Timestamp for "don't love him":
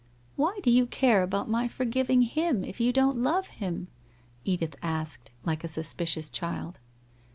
2.91-3.87